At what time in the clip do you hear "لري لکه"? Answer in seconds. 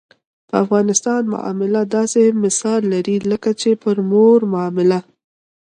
2.93-3.51